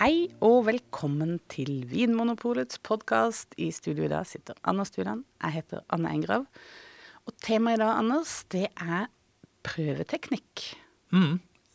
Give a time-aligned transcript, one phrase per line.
[0.00, 3.52] Hei og velkommen til Vinmonopolets podkast.
[3.60, 5.26] I studio i dag sitter Anders Stuland.
[5.42, 6.46] Jeg heter Anne Engrav.
[7.28, 9.10] Og temaet i dag, Anders, det er
[9.68, 10.62] prøveteknikk.
[11.12, 11.34] Mm.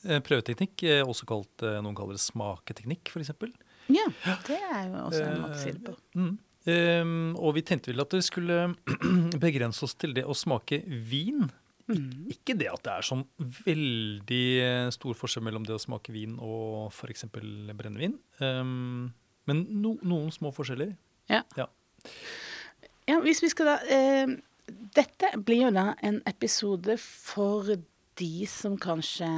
[0.09, 3.29] Eh, Prøveteknikk, også kalt eh, noen kaller det smaketeknikk, f.eks.
[3.93, 4.07] Ja,
[4.49, 5.93] det er jo også en måte å si det på.
[6.17, 6.33] Mm.
[6.65, 8.71] Um, og vi tenkte vel at vi skulle
[9.45, 10.81] begrense oss til det å smake
[11.13, 11.45] vin.
[11.85, 12.31] Mm.
[12.33, 16.33] Ikke det at det er sånn veldig eh, stor forskjell mellom det å smake vin
[16.41, 17.27] og f.eks.
[17.29, 18.17] brennevin.
[18.41, 19.11] Um,
[19.45, 20.95] men no, noen små forskjeller.
[21.29, 21.43] Ja.
[21.57, 21.67] Ja.
[23.09, 24.35] ja, hvis vi skal da eh,
[24.93, 27.69] Dette blir jo da en episode for
[28.17, 29.29] de som kanskje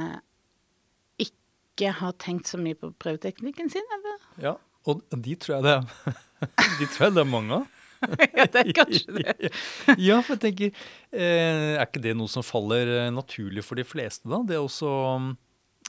[1.20, 4.22] ikke har tenkt så mye på prøveteknikken sin, eller?
[4.40, 4.54] Ja,
[4.88, 6.16] og de tror jeg det er,
[6.80, 7.77] de tror jeg det er mange av.
[8.38, 9.50] ja, det er kanskje det.
[10.08, 13.86] ja, for jeg tenker, eh, er ikke det noe som faller eh, naturlig for de
[13.86, 14.40] fleste, da?
[14.46, 14.92] Det er også,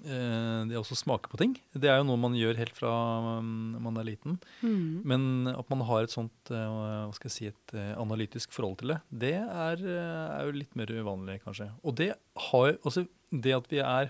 [0.03, 1.55] eh, det å smake på ting.
[1.75, 2.93] Det er jo noe man gjør helt fra
[3.45, 4.39] mm, man er liten.
[4.63, 5.01] Mm.
[5.07, 9.01] Men at man har et sånt hva skal jeg si, et analytisk forhold til det,
[9.25, 11.71] det er, er jo litt mer uvanlig, kanskje.
[11.83, 12.13] Og det
[12.49, 14.09] har også det at vi er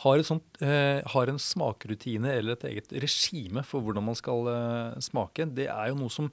[0.00, 4.48] har, et sånt, eh, har en smakerutine eller et eget regime for hvordan man skal
[4.48, 6.30] eh, smake, det er jo noe som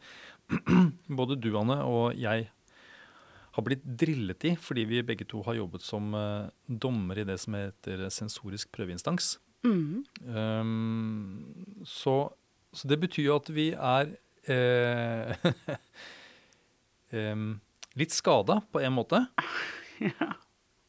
[1.20, 2.48] både du, Anne, og jeg
[3.58, 7.40] har blitt drillet i, fordi vi begge to har jobbet som eh, dommer i det
[7.44, 9.36] som heter sensorisk prøveinstans.
[9.66, 10.06] Mm.
[10.24, 12.30] Um, så,
[12.72, 14.14] så det betyr jo at vi er
[14.48, 15.48] eh,
[17.18, 17.50] em,
[18.00, 19.26] litt skada på en måte.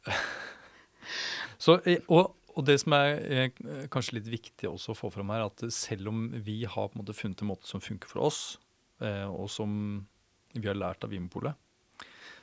[1.59, 5.31] Så, eh, og, og det som er er kanskje litt viktig også å få fram
[5.33, 8.27] her, at selv om vi har på en måte funnet en måte som funker for
[8.27, 8.59] oss,
[9.01, 9.71] eh, og som
[10.53, 11.55] vi har lært av Vinmopolet,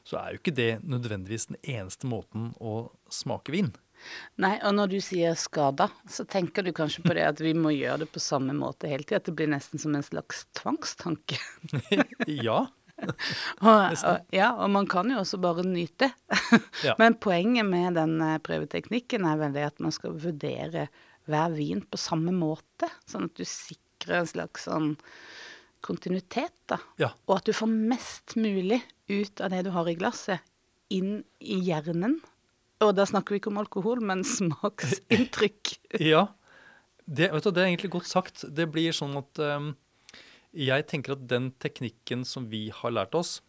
[0.06, 3.72] så er jo ikke det nødvendigvis den eneste måten å smake vin.
[4.42, 7.72] Nei, og når du sier skada, så tenker du kanskje på det at vi må
[7.74, 9.22] gjøre det på samme måte hele tida.
[9.22, 11.40] At det blir nesten som en slags tvangstanke.
[12.46, 12.66] ja.
[13.60, 16.10] Og, og, ja, og man kan jo også bare nyte.
[16.84, 16.92] Ja.
[17.00, 20.86] Men poenget med den eh, prøveteknikken er vel det at man skal vurdere
[21.26, 22.88] hver vin på samme måte.
[23.08, 24.94] Sånn at du sikrer en slags sånn
[25.86, 26.78] kontinuitet, da.
[27.00, 27.10] Ja.
[27.26, 30.44] Og at du får mest mulig ut av det du har i glasset,
[30.92, 32.18] inn i hjernen.
[32.84, 35.76] Og da snakker vi ikke om alkohol, men smaksinntrykk.
[36.12, 36.28] Ja,
[37.06, 38.44] det, vet du, det er egentlig godt sagt.
[38.52, 39.70] Det blir sånn at um,
[40.56, 43.40] jeg tenker at den teknikken som vi har lært oss,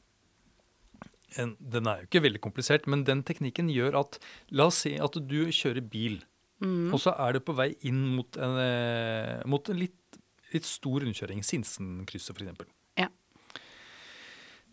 [1.38, 4.18] den er jo ikke veldig komplisert, men den teknikken gjør at
[4.56, 6.22] La oss si at du kjører bil,
[6.64, 10.18] og så er du på vei inn mot en, eh, mot en litt,
[10.54, 11.44] litt stor rundkjøring.
[11.46, 12.72] Sinsenkrysset, f.eks.
[12.98, 13.12] Ja.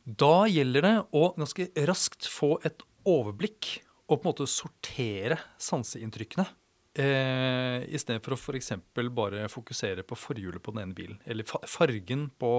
[0.05, 6.47] Da gjelder det å ganske raskt få et overblikk og på en måte sortere sanseinntrykkene.
[6.95, 8.71] Eh, I stedet for å f.eks.
[9.11, 11.17] bare fokusere på forhjulet på den ene bilen.
[11.27, 12.51] Eller fa fargen på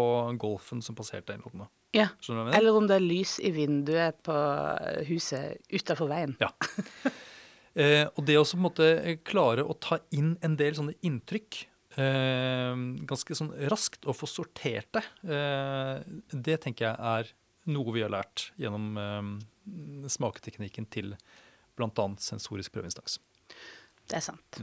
[0.41, 1.37] Golfen som passerte.
[1.37, 1.69] Eller noe.
[1.95, 2.09] ja.
[2.51, 4.35] Eller om det er lys i vinduet på
[5.07, 6.35] huset utafor veien.
[6.43, 6.51] Ja.
[7.75, 8.85] Eh, og det å en måte
[9.27, 11.57] klare å ta inn en del sånne inntrykk
[11.99, 12.71] eh,
[13.03, 15.99] ganske sånn raskt, og få sortert det, eh,
[16.31, 17.33] det tenker jeg er
[17.75, 21.17] noe vi har lært gjennom eh, smaketeknikken til
[21.75, 22.07] bl.a.
[22.23, 23.19] sensorisk prøveinstans.
[24.09, 24.61] Det er sant.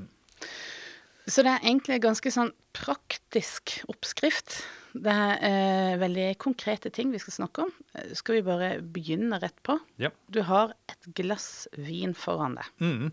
[1.31, 4.57] Så det er egentlig en ganske sånn praktisk oppskrift.
[4.93, 7.71] Det er eh, veldig konkrete ting vi skal snakke om.
[7.97, 9.77] Eh, Skal vi bare begynne rett på?
[10.03, 10.11] Ja.
[10.29, 12.73] Du har et glass vin foran deg.
[12.83, 13.13] Mm.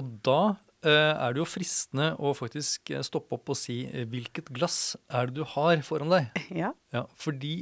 [0.00, 0.38] Og da
[0.82, 4.96] eh, er det jo fristende å faktisk eh, stoppe opp og si eh, hvilket glass
[5.06, 6.32] er det du har foran deg?
[6.64, 6.72] Ja.
[6.96, 7.60] Ja, fordi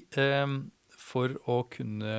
[1.07, 2.15] for å kunne,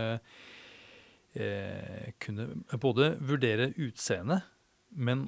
[1.33, 4.45] eh, kunne både vurdere utseendet,
[4.91, 5.25] men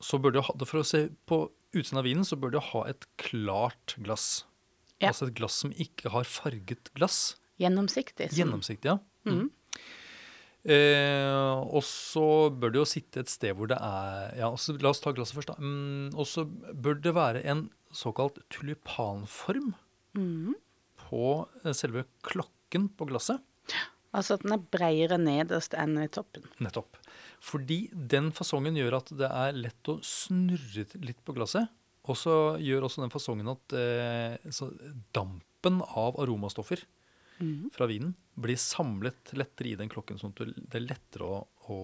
[0.00, 2.84] så bør du ha, for å se på utsiden av vinen, så bør du ha
[2.90, 4.44] et klart glass.
[5.00, 5.08] Ja.
[5.12, 7.36] Altså et glass som ikke har farget glass.
[7.60, 8.30] Gjennomsiktig.
[8.30, 8.98] som- Gjennomsiktig, ja.
[9.26, 9.50] Mhm.
[10.60, 14.90] Eh, og så bør det jo sitte et sted hvor det er Ja, også, la
[14.92, 15.54] oss ta glasset først, da.
[15.56, 19.72] Mm, og så bør det være en såkalt tulipanform
[20.14, 20.54] Mhm.
[20.98, 23.40] på eh, selve klokken på glasset.
[24.12, 26.42] Altså at den er bredere nederst enn i toppen.
[26.60, 26.96] Nettopp.
[27.40, 31.70] Fordi den fasongen gjør at det er lett å snurre litt på glasset.
[32.08, 34.70] Og så gjør også den fasongen at eh, så
[35.16, 36.82] dampen av aromastoffer
[37.40, 37.70] mm.
[37.76, 41.40] fra vinen blir samlet lettere i den klokken, sånn at det er lettere å,
[41.72, 41.80] å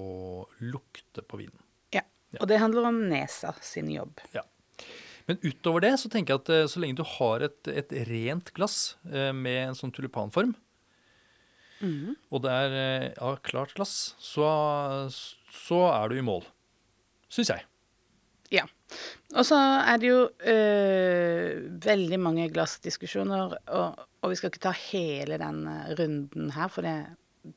[0.65, 1.59] lukte på vinen.
[1.95, 2.05] Ja.
[2.33, 2.41] Ja.
[2.43, 4.21] Og det handler om nesa sin jobb.
[4.35, 4.45] Ja.
[5.27, 8.53] Men utover det så tenker jeg at eh, så lenge du har et, et rent
[8.57, 10.55] glass eh, med en sånn tulipanform,
[11.81, 12.15] mm.
[12.31, 14.47] og det er eh, ja, klart glass, så,
[15.11, 15.46] så
[15.91, 16.47] er du i mål.
[17.33, 17.67] Syns jeg.
[18.55, 18.65] Ja.
[19.35, 24.75] Og så er det jo øh, veldig mange glassdiskusjoner, og, og vi skal ikke ta
[24.79, 26.95] hele den eh, runden her, for det,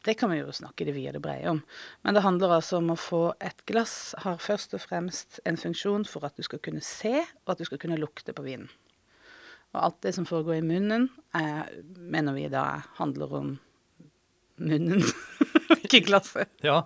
[0.06, 1.62] det kan vi jo snakke det vide og brede om.
[2.04, 6.08] Men det handler altså om å få et glass har først og fremst en funksjon
[6.10, 8.70] for at du skal kunne se, og at du skal kunne lukte på vinen.
[9.76, 11.70] Og alt det som foregår i munnen, er,
[12.02, 13.52] mener vi da handler om
[14.58, 15.06] munnen,
[15.84, 16.52] ikke glasset.
[16.66, 16.82] Ja,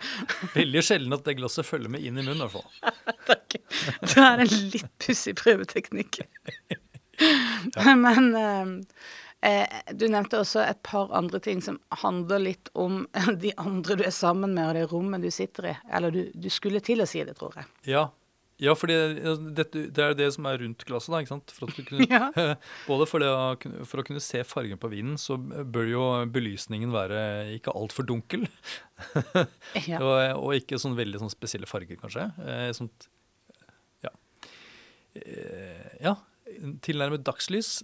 [0.54, 3.18] veldig sjelden at det glasset følger med inn i munnen, i hvert fall.
[3.30, 3.58] Takk.
[4.04, 6.24] Det er en litt pussig prøveteknikk.
[8.04, 8.74] Men eh,
[9.50, 13.06] eh, du nevnte også et par andre ting som handler litt om
[13.44, 15.78] de andre du er sammen med, og det rommet du sitter i.
[15.94, 17.72] Eller du, du skulle til å si det, tror jeg.
[17.96, 18.08] Ja,
[18.62, 19.00] ja, for det,
[19.58, 21.12] det, er det som er rundt glasset.
[21.12, 21.54] da, ikke sant?
[21.56, 22.30] For kunne, ja.
[22.90, 23.32] både for, det,
[23.90, 26.04] for, å kunne se fargen på vinen, så bør jo
[26.34, 27.24] belysningen være
[27.58, 28.46] ikke altfor dunkel.
[29.90, 30.00] ja.
[30.00, 32.30] og, og, ikke sånn veldig sånn spesielle farger, kanskje.
[32.46, 33.10] Eh, sånt,
[34.06, 34.14] ja.
[35.18, 36.16] Eh, ja.
[36.86, 37.82] Tilnærmet dagslys.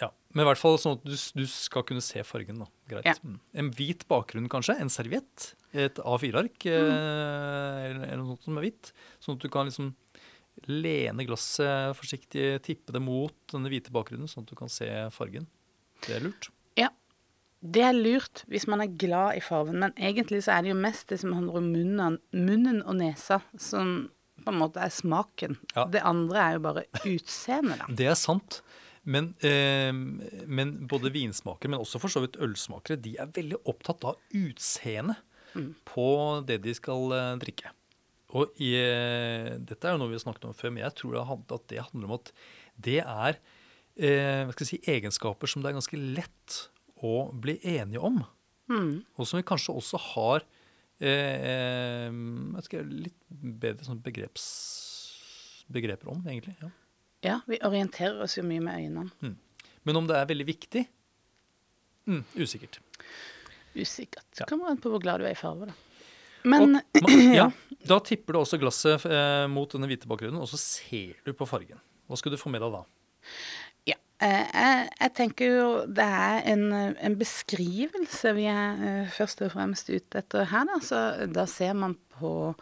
[0.00, 0.10] Ja.
[0.34, 2.60] Men i hvert fall sånn at du, du skal kunne se fargen.
[2.60, 2.68] da.
[2.90, 3.06] Greit.
[3.08, 3.14] Ja.
[3.24, 3.36] Mm.
[3.62, 4.76] En hvit bakgrunn, kanskje.
[4.82, 5.52] En serviett.
[5.72, 6.90] Et A4-ark mm.
[6.94, 8.92] eh, eller, noe som er hvitt.
[9.24, 9.94] Sånn at du kan liksom
[10.70, 15.48] lene glasset forsiktig, tippe det mot denne hvite bakgrunnen, sånn at du kan se fargen.
[16.04, 16.50] Det er lurt.
[16.78, 16.90] Ja.
[17.64, 20.82] Det er lurt hvis man er glad i fargen, men egentlig så er det jo
[20.82, 23.96] mest det som handler om munnen, munnen og nesa, som
[24.44, 25.58] på en måte er smaken.
[25.74, 25.86] Ja.
[25.90, 27.84] Det andre er jo bare utseendet.
[27.96, 28.60] Det er sant.
[29.04, 34.06] Men, eh, men, både vinsmakere, men også for så vidt ølsmakere, de er veldig opptatt
[34.08, 35.20] av utseendet
[35.52, 35.72] mm.
[35.88, 36.08] på
[36.48, 37.72] det de skal eh, drikke.
[38.34, 41.20] Og i, eh, dette er jo noe vi har snakket om før, men jeg tror
[41.20, 42.32] at det handler om at
[42.74, 43.38] det er
[43.94, 46.58] eh, si, egenskaper som det er ganske lett
[47.04, 48.22] å bli enige om.
[48.72, 49.04] Mm.
[49.20, 50.46] Og som vi kanskje også har
[51.04, 54.46] eh, eh litt bedre sånn begreps,
[55.72, 56.56] begreper om, egentlig.
[56.62, 56.72] ja.
[57.24, 59.10] Ja, vi orienterer oss jo mye med øynene.
[59.24, 59.36] Mm.
[59.88, 60.82] Men om det er veldig viktig?
[62.04, 62.80] Mm, usikkert.
[63.74, 64.28] Usikkert.
[64.38, 64.46] Ja.
[64.48, 65.76] Kommer an på hvor glad du er i farge, da.
[66.44, 67.48] Men og, ja.
[67.88, 71.48] Da tipper du også glasset eh, mot denne hvite bakgrunnen, og så ser du på
[71.48, 71.80] fargen.
[72.08, 72.80] Hva skal du få med deg da?
[74.24, 79.52] Eh, jeg, jeg, tenker jo det er en, en, beskrivelse vi er eh, først og
[79.52, 80.64] fremst ute etter her.
[80.70, 80.80] Da.
[80.84, 81.02] Så
[81.34, 82.54] da ser man på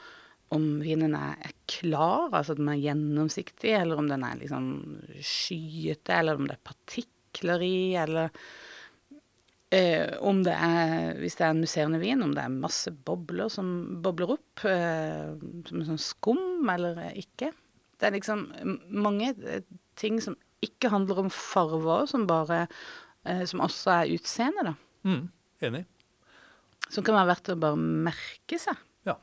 [0.52, 4.66] om vinen er klar, altså at den er gjennomsiktig, eller om den er liksom
[5.24, 8.28] skyete, eller om det er partikler i, eller
[9.72, 13.48] eh, om det er, hvis det er en musserende vin, om det er masse bobler
[13.52, 13.70] som
[14.04, 15.32] bobler opp, eh,
[15.70, 16.44] som en sånn skum,
[16.74, 17.54] eller ikke.
[17.96, 18.44] Det er liksom
[18.92, 19.64] mange eh,
[19.96, 22.66] ting som ikke handler om farver, som bare
[23.26, 24.74] eh, Som også er utseende, da.
[25.06, 25.26] Mm,
[25.66, 25.84] enig.
[26.92, 28.78] Som kan være verdt å bare merke seg.
[29.08, 29.16] Ja.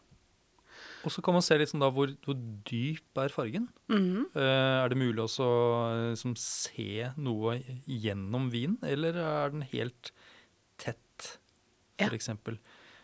[1.05, 2.37] Og så kan man se litt sånn da, hvor, hvor
[2.67, 3.69] dyp er fargen.
[3.91, 4.25] Mm -hmm.
[4.35, 10.11] uh, er det mulig også å liksom, se noe gjennom vinen, eller er den helt
[10.77, 11.39] tett,
[11.99, 12.27] f.eks.?
[12.27, 12.57] Ja.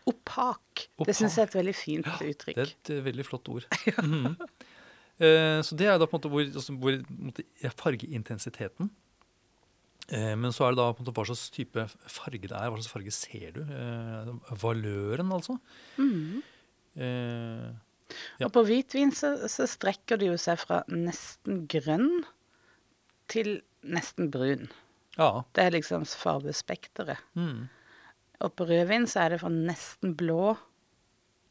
[0.06, 0.88] Opak.
[0.96, 1.06] Opak.
[1.06, 2.56] Det syns jeg er et veldig fint ja, uttrykk.
[2.56, 3.66] Det er et veldig flott ord.
[3.86, 4.02] ja.
[4.02, 4.36] mm -hmm.
[5.22, 8.92] Uh, så det er da på en måte hvor, altså, hvor fargeintensiteten
[10.06, 11.82] men så er det da på en måte hva slags type
[12.14, 12.68] farge det er.
[12.70, 13.62] Hva slags farge ser du?
[14.62, 15.56] valøren, altså.
[15.98, 16.44] Mm.
[16.96, 17.68] Eh,
[18.38, 18.46] ja.
[18.46, 22.24] Og på hvitvin så, så, strekker det jo seg fra nesten grønn
[23.30, 24.70] til nesten brun.
[25.16, 25.42] Ja.
[25.56, 27.20] Det er liksom fargespekteret.
[27.38, 27.66] Mm.
[28.44, 30.54] Og på rødvin så er det fra nesten blå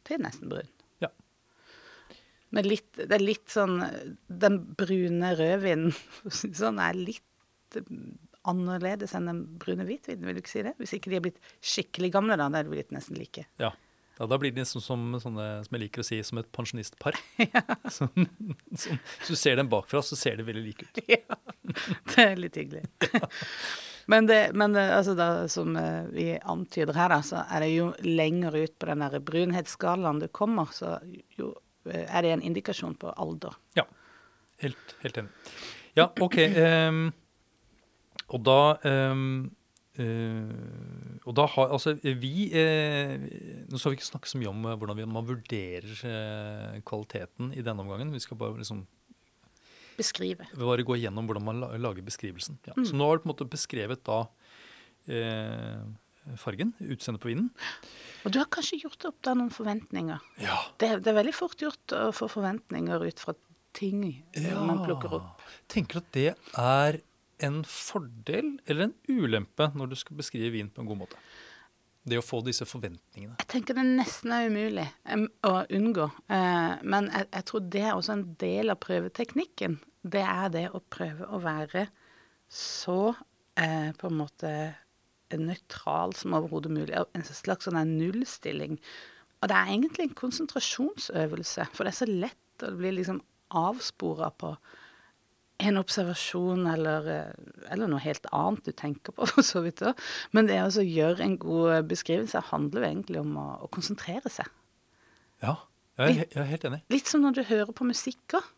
[0.05, 0.69] til nesten brun.
[2.55, 3.81] Men litt, det er litt sånn
[4.31, 5.91] Den brune rødvinen
[6.61, 7.79] sånn er litt
[8.45, 10.75] annerledes enn den brune hvitvinen, vil du ikke si det?
[10.79, 12.47] Hvis ikke de er blitt skikkelig gamle, da.
[12.53, 13.47] Da er de blitt nesten like.
[13.61, 13.73] Ja.
[14.15, 17.17] Ja, Da blir de nesten som, sånne, som jeg liker å si, som et pensjonistpar.
[17.41, 17.63] Ja.
[17.95, 18.07] Så,
[18.75, 21.01] så, hvis du ser dem bakfra, så ser de veldig like ut.
[21.09, 21.37] Ja,
[22.13, 22.85] det er litt hyggelig.
[23.11, 23.27] Ja.
[24.11, 27.71] Men, det, men det, altså da, som eh, vi antyder her, da, så er det
[27.73, 30.95] jo lenger ut på den der brunhetsskalaen du kommer, så
[31.39, 33.55] jo, eh, er det en indikasjon på alder.
[33.77, 33.85] Ja,
[34.63, 35.53] helt, helt enig.
[35.95, 36.39] Ja, OK.
[36.57, 37.05] Um,
[38.33, 38.59] og da
[39.11, 39.53] um,
[39.95, 40.51] Uh,
[41.23, 43.13] og da har altså vi uh,
[43.71, 47.63] Nå skal vi ikke snakke så mye om uh, hvordan vi, man vurderer kvaliteten i
[47.63, 48.11] denne omgangen.
[48.11, 48.83] Vi skal bare liksom
[49.95, 50.43] Beskrive.
[50.59, 52.57] Bare gå gjennom hvordan man lager beskrivelsen.
[52.67, 52.73] Ja.
[52.75, 52.83] Mm.
[52.89, 54.25] Så nå har du på en måte beskrevet da
[56.41, 57.47] fargen, utseendet på vinen.
[58.25, 60.21] Og du har kanskje gjort opp da noen forventninger.
[60.41, 60.57] Ja.
[60.81, 63.35] Det, det, er veldig fort gjort å få forventninger ut fra
[63.75, 64.61] ting ja.
[64.63, 65.43] man plukker opp.
[65.71, 66.29] Tenker du at det
[66.61, 67.01] er
[67.45, 71.19] en fordel eller en ulempe når du skal beskrive vin på en god måte?
[72.05, 73.35] Det å få disse forventningene.
[73.41, 74.85] Jeg tenker det nesten er umulig
[75.45, 76.05] å unngå.
[76.29, 79.79] Eh, men jeg, jeg tror det er også en del av prøveteknikken.
[80.05, 81.87] Det er det å prøve å være
[82.45, 82.99] så
[83.57, 84.51] eh, på en måte
[85.33, 86.95] nøytral som overhodet mulig.
[86.95, 88.79] En slags sånn nullstilling.
[89.41, 93.21] Og det er egentlig en konsentrasjonsøvelse, for det er så lett å bli liksom
[93.55, 94.55] avspora på
[95.63, 100.01] en observasjon eller, eh, eller noe helt annet du tenker på, for så vidt òg.
[100.35, 104.49] Men det å gjøre en god beskrivelse handler jo egentlig om å, å konsentrere seg.
[105.43, 105.57] Ja,
[105.99, 106.81] jeg er, jeg er helt enig.
[106.91, 108.51] Litt som når du hører på musikk òg.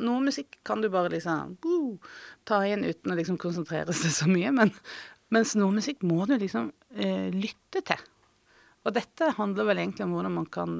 [0.00, 2.12] Noe musikk kan du bare liksom uh,
[2.48, 4.52] ta inn uten å liksom konsentrere seg så mye.
[4.56, 4.70] Men,
[5.30, 8.02] mens noe musikk må du liksom eh, lytte til.
[8.86, 10.76] Og dette handler vel egentlig om hvordan man kan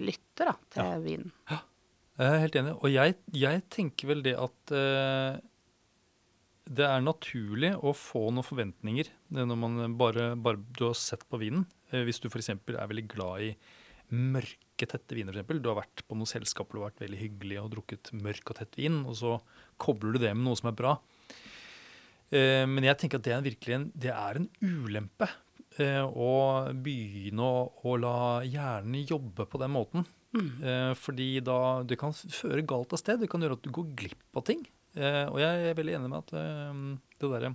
[0.00, 0.98] lytte da, til Ja.
[1.04, 1.32] vinen.
[2.14, 2.72] Jeg er helt enig.
[2.80, 5.40] Og jeg, jeg tenker vel det at eh,
[6.64, 11.40] det er naturlig å få noen forventninger når man bare, bare du har sett på
[11.42, 11.66] vinen.
[11.92, 12.48] Eh, hvis du f.eks.
[12.54, 13.50] er veldig glad i
[14.14, 15.60] mørke, tette viner, f.eks.
[15.60, 18.78] Du har vært på noen selskaper og vært veldig hyggelig og drukket mørk og tett
[18.80, 19.34] vin, og så
[19.82, 20.94] kobler du det med noe som er bra.
[22.32, 25.28] Eh, men jeg tenker at det er virkelig en, det er en ulempe
[25.78, 26.30] eh, å
[26.74, 28.16] begynne å, å la
[28.46, 30.06] hjernen jobbe på den måten.
[30.34, 30.96] Mm.
[30.98, 33.20] fordi da det kan føre galt av sted.
[33.22, 34.64] Det kan gjøre at du går glipp av ting.
[34.98, 36.80] Eh, og jeg er veldig enig med at eh,
[37.22, 37.52] det derre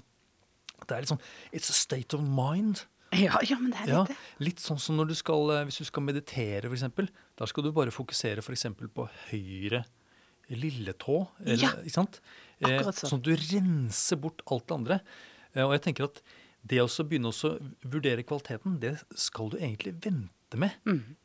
[0.85, 1.19] Det er sånn
[1.51, 2.85] It's a state of mind.
[3.19, 4.45] Ja, ja, men det er Ja, litt det.
[4.45, 7.11] litt sånn som når du skal, eh, hvis du skal meditere, f.eks.
[7.41, 8.67] Da skal du bare fokusere f.eks.
[8.93, 9.83] på høyre
[10.49, 11.27] lilletå.
[11.45, 12.19] Eller, Ja, ikke sant?
[12.61, 13.09] Eh, akkurat sånn.
[13.09, 14.99] sånn at du renser bort alt det andre.
[15.55, 16.21] Eh, og jeg tenker at
[16.65, 21.15] det å begynne å vurdere kvaliteten, det skal du egentlig vente med Mm.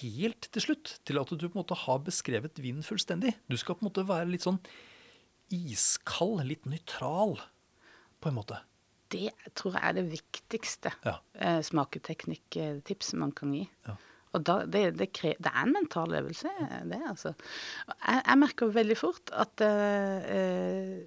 [0.00, 0.98] helt til slutt.
[1.04, 3.34] Til at du på en måte har beskrevet vinen fullstendig.
[3.48, 4.60] Du skal på en måte være litt sånn
[5.50, 7.38] iskald, litt nøytral,
[8.20, 8.60] på en måte.
[9.12, 11.18] Det tror jeg er det viktigste Ja.
[11.34, 13.68] eh, smaketeknikktipset man kan gi.
[13.86, 13.96] Ja.
[14.32, 16.50] Og da, det, det, det er en mental øvelse,
[16.88, 17.34] det, altså.
[17.92, 21.02] Jeg, jeg merker veldig fort at eh,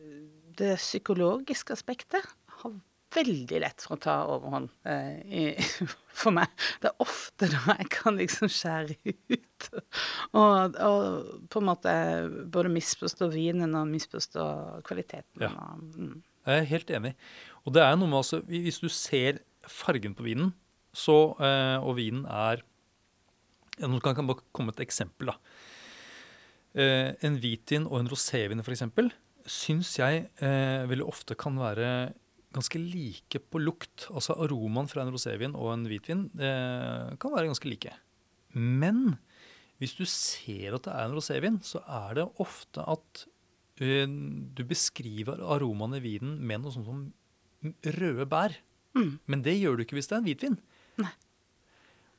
[0.60, 2.28] det psykologiske aspektet
[2.62, 2.76] har
[3.16, 5.48] veldig lett for å ta overhånd uh, i,
[6.20, 6.52] for meg.
[6.84, 9.70] Det er ofte da jeg kan liksom skjære ut
[10.36, 11.96] og, og på en måte
[12.52, 14.46] både misforstå vinen og misforstå
[14.88, 15.46] kvaliteten.
[15.46, 15.52] Ja.
[15.52, 16.16] Og, mm.
[16.46, 17.16] Jeg er helt enig.
[17.66, 20.52] Og det er noe med altså, Hvis du ser fargen på vinen,
[20.96, 22.62] så, uh, og vinen er
[23.84, 25.34] Nå kan jeg bare komme med et eksempel.
[25.34, 25.40] da.
[26.76, 28.84] Eh, en hvitvin og en rosévin f.eks.
[29.48, 32.12] syns jeg eh, veldig ofte kan være
[32.56, 34.10] ganske like på lukt.
[34.12, 37.96] Altså aromaen fra en rosévin og en hvitvin eh, kan være ganske like.
[38.56, 39.18] Men
[39.80, 43.26] hvis du ser at det er en rosévin, så er det ofte at
[43.76, 47.02] du beskriver aromaen i vinen med noe sånt som
[47.98, 48.56] røde bær.
[48.96, 49.18] Mm.
[49.28, 50.56] Men det gjør du ikke hvis det er en hvitvin.
[51.04, 51.12] Nei.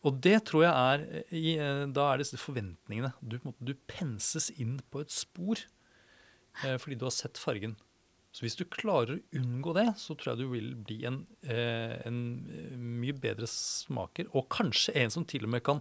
[0.06, 3.12] Og det tror jeg er i, eh, Da er disse forventningene.
[3.20, 5.58] Du, du penses inn på et spor
[6.62, 7.74] eh, fordi du har sett fargen.
[8.36, 11.96] Så hvis du klarer å unngå det, så tror jeg du vil bli en, eh,
[12.04, 12.20] en
[12.52, 14.28] eh, mye bedre smaker.
[14.36, 15.80] Og kanskje en som til og med kan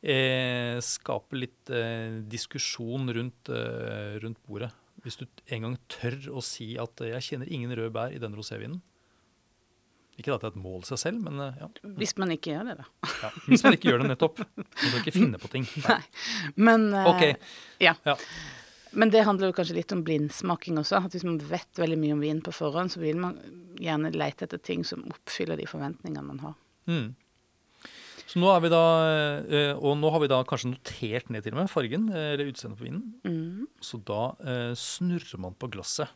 [0.00, 4.72] eh, skape litt eh, diskusjon rundt, eh, rundt bordet.
[5.04, 8.22] Hvis du en gang tør å si at eh, 'jeg kjenner ingen røde bær i
[8.24, 8.80] den rosévinen'.
[10.16, 11.66] Ikke at det er et mål seg selv, men eh, ja.
[12.00, 12.86] Hvis man ikke gjør det, da.
[13.22, 13.30] ja.
[13.44, 14.38] Hvis man ikke gjør det nettopp.
[14.56, 15.66] Man skal ikke finne på ting.
[15.84, 15.98] Nei.
[16.56, 17.50] Men, eh, Ok.
[17.84, 17.92] ja.
[18.08, 18.14] Ja.
[18.96, 21.02] Men det handler jo kanskje litt om blindsmaking også.
[21.04, 23.36] At hvis man vet veldig mye om vin på forhånd, så vil man
[23.76, 26.54] gjerne lete etter ting som oppfyller de forventningene man har.
[26.88, 27.10] Mm.
[28.26, 28.80] Så nå er vi da,
[29.52, 32.80] eh, og nå har vi da kanskje notert ned til og med fargen, eller utseendet
[32.80, 33.04] på vinen.
[33.28, 33.66] Mm.
[33.84, 34.30] Så da
[34.80, 36.08] snurrer man på glasset.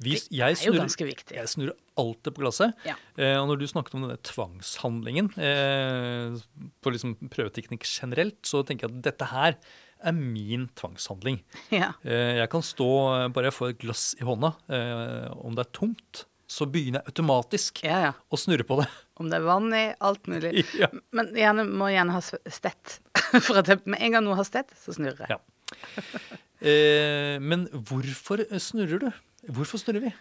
[0.00, 1.36] Vi, Det jeg, er jo ganske viktig.
[1.36, 2.74] jeg snurrer alltid på glasset.
[2.88, 2.94] Ja.
[3.16, 6.40] Eh, og når du snakket om denne tvangshandlingen eh,
[6.80, 9.56] på liksom prøveteknikk generelt, så tenker jeg at dette her
[10.00, 11.40] er min tvangshandling.
[11.80, 11.92] Ja.
[12.04, 15.66] Eh, jeg kan stå, eh, bare jeg får et glass i hånda, eh, om det
[15.66, 18.88] er tomt, så begynner jeg automatisk ja, å snurre på det.
[19.20, 20.64] Om det er vann i, alt mulig.
[21.16, 22.98] Men gjerne, må gjerne ha stett.
[23.44, 25.36] For at jeg, med en gang noe har stett, så snurrer jeg.
[25.36, 26.38] Ja.
[26.60, 29.06] Eh, men hvorfor snurrer du?
[29.48, 30.12] Hvorfor snurrer vi?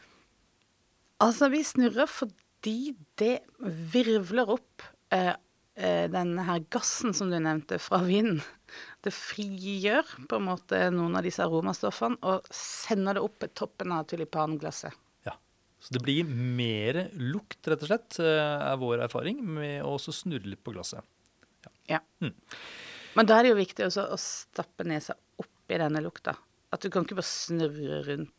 [1.20, 4.86] Altså, vi snurrer fordi det virvler opp
[5.16, 5.34] eh,
[5.76, 8.40] eh, denne her gassen som du nevnte fra vinen.
[9.04, 13.96] Det frigjør på en måte noen av disse aromastoffene og sender det opp på toppen
[13.96, 14.96] av tulipanglasset.
[15.28, 15.36] Ja.
[15.84, 20.16] Så det blir mer lukt, rett og slett, eh, er vår erfaring, med å også
[20.22, 21.04] snurre litt på glasset.
[21.90, 22.00] Ja.
[22.24, 22.36] Mm.
[23.18, 26.38] Men da er det jo viktig også å stappe nesa oppi denne lukta.
[26.72, 28.36] At du kan ikke bare snurre rundt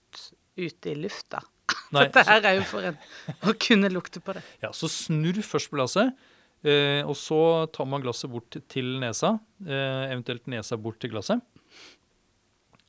[0.59, 1.43] ute i lufta.
[1.95, 2.99] Nei, Dette her er jo for en
[3.51, 4.45] å kunne lukte på det.
[4.65, 6.15] Ja, Så snurr først på glasset.
[6.61, 7.41] Eh, og så
[7.73, 11.41] tar man glasset bort til nesa, eh, eventuelt nesa bort til glasset.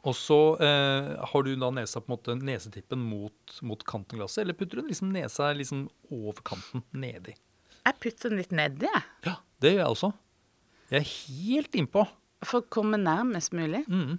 [0.02, 4.24] Og så eh, har du da nesa på en måte nesetippen mot, mot kanten av
[4.26, 7.36] glasset, eller putter du liksom nesa liksom over kanten, nedi?
[7.86, 9.06] Jeg putter den litt nedi, jeg.
[9.30, 10.12] Ja, det gjør jeg også.
[10.92, 12.04] Jeg er helt innpå.
[12.44, 13.84] For å komme nærmest mulig.
[13.88, 14.18] Mm.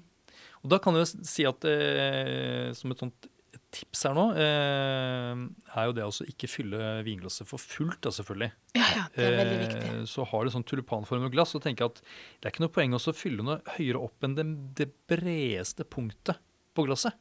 [0.63, 3.29] Og da kan du si at eh, som et sånt
[3.73, 5.43] tips her nå, eh,
[5.75, 8.51] er jo det å ikke fylle vinglasset for fullt, da selvfølgelig.
[8.77, 9.91] Ja, ja, det er veldig viktig.
[9.95, 12.75] Eh, så har du sånn tulipanformet glass, så tenker jeg at det er ikke noe
[12.77, 14.47] poeng å fylle noe høyere opp enn det,
[14.83, 16.39] det bredeste punktet
[16.77, 17.17] på glasset.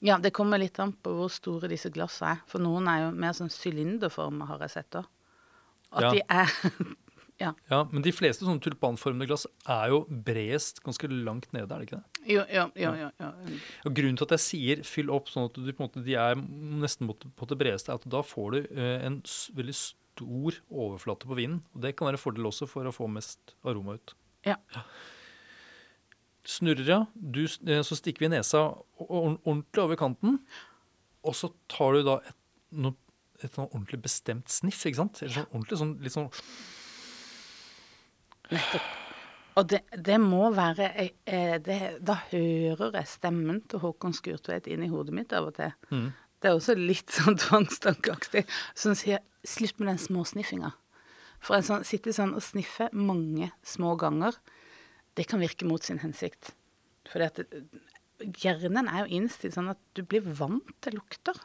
[0.00, 2.42] Ja, det kommer litt an på hvor store disse glassene er.
[2.46, 5.08] For noen er jo mer sånn sylinderforma, har jeg sett òg.
[5.92, 6.10] At Ja.
[6.12, 6.52] de er
[7.38, 7.52] Ja.
[7.70, 11.86] Ja, Men de fleste sånne tulipanformede glass er jo bredest ganske langt nede, er det
[11.86, 12.22] ikke det?
[12.34, 13.28] Jo, ja, ja, ja, ja.
[13.86, 16.34] Og Grunnen til at jeg sier fyll opp sånn at du, måte, de er
[16.82, 19.20] nesten på det bredeste, er at da får du eh, en
[19.54, 21.60] veldig stor overflate på vinen.
[21.74, 24.16] Og det kan være en fordel også for å få mest aroma ut.
[24.48, 24.58] Ja.
[26.48, 27.02] Snurrer, ja.
[27.14, 28.64] Du, eh, så stikker vi nesa
[29.06, 30.40] ordentlig over kanten.
[31.22, 32.36] Og så tar du da et,
[32.74, 32.96] no,
[33.38, 35.22] et sånn ordentlig bestemt sniff, ikke sant?
[35.22, 36.30] Eller sånn ordentlig sånn litt sånn
[39.58, 44.84] Og det, det må være eh, det, Da hører jeg stemmen til Håkon Skurtveit inn
[44.86, 45.74] i hodet mitt av og til.
[45.90, 46.08] mm.
[46.38, 48.44] Det er også litt sånn tvangstankeaktig.
[48.78, 50.70] Som sier 'slutt med den småsniffinga'.
[51.42, 54.34] For en sånn, sitte sånn og sniffe mange små ganger,
[55.14, 56.52] det kan virke mot sin hensikt.
[57.10, 57.40] Fordi at
[58.42, 61.38] hjernen er jo innstilt sånn at du blir vant til lukter.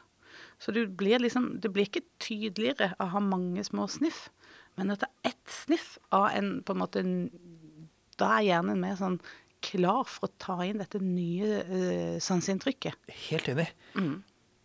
[0.62, 4.30] Så du blir liksom Det blir ikke tydeligere å ha mange små sniff,
[4.80, 7.04] men at det er ett sniff av en på en måte
[8.20, 9.20] Da er hjernen mer sånn
[9.64, 12.98] klar for å ta inn dette nye uh, sanseinntrykket.
[13.30, 13.70] Helt enig.
[13.96, 14.18] Mm.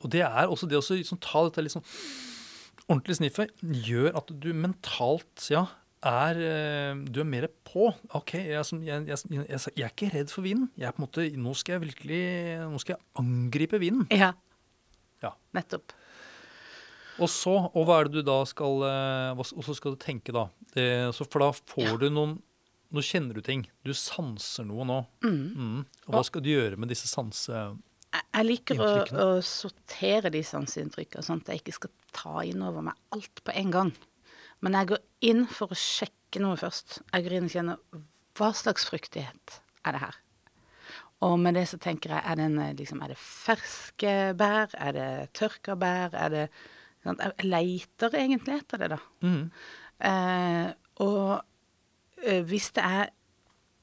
[0.02, 1.86] Og det er også det å liksom, ta dette litt sånn
[2.88, 5.66] ordentlig sniffet, gjør at du mentalt, ja,
[6.06, 7.90] er eh, Du er mer på.
[8.14, 10.68] OK, jeg, jeg, jeg, jeg, er ikke redd for vinen.
[10.78, 12.22] Jeg er på en måte, nå skal jeg virkelig
[12.70, 14.06] Nå skal jeg angripe vinen.
[14.14, 14.32] Ja.
[15.24, 15.34] Ja.
[15.56, 15.94] Nettopp.
[17.18, 20.34] Og så, og hva er det du da skal eh, Og så skal du tenke,
[20.34, 20.46] da.
[20.74, 22.38] Det, så for da får du noen
[22.94, 23.66] Nå kjenner du ting.
[23.84, 25.02] Du sanser noe nå.
[25.20, 25.82] Mm.
[26.06, 27.84] Og hva skal du gjøre med disse sanseinntrykkene?
[28.08, 28.86] Jeg, liker å,
[29.20, 33.52] å sortere de sanseinntrykkene, sånn at jeg ikke skal ta inn over meg alt på
[33.60, 33.90] en gang.
[34.64, 37.02] Men jeg går inn for å sjekke noe først.
[37.12, 38.00] Jeg går inn og kjenner
[38.38, 40.18] hva slags fruktighet er det her.
[41.26, 44.72] Og med det så tenker jeg, er, den, eh, liksom, er det ferske bær?
[44.78, 46.14] Er det tørka bær?
[46.14, 46.44] Er det?
[47.06, 48.98] Jeg leiter egentlig etter det, da.
[49.24, 49.44] Mm.
[50.08, 50.66] Eh,
[51.04, 53.14] og eh, hvis det er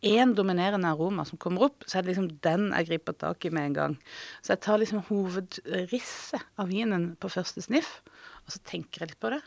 [0.05, 3.51] én dominerende aroma som kommer opp, så er det liksom den jeg griper tak i
[3.53, 3.97] med en gang.
[4.41, 8.01] Så jeg tar liksom hovedrisset av vinen på første sniff,
[8.45, 9.41] og så tenker jeg litt på det.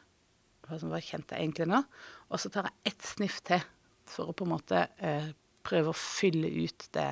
[0.68, 1.83] Hva kjente jeg egentlig nå?
[2.28, 3.62] Og så tar jeg ett sniff til
[4.09, 5.31] for å på en måte eh,
[5.68, 7.09] prøve å fylle ut det.